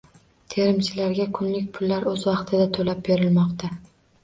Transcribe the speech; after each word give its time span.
Terimchilarga 0.53 1.27
kunlik 1.39 1.69
pullar 1.77 2.09
o‘z 2.15 2.25
vaqtida 2.31 2.69
to‘lab 2.81 3.07
berilmoqda 3.13 3.75